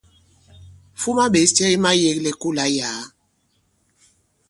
[1.01, 3.01] Fuma ɓěs cɛ ki mayēglɛ i kolà i yàa.